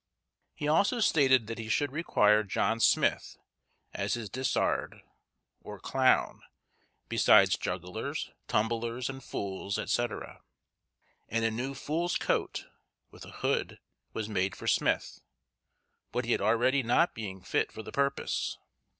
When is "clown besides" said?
5.79-7.55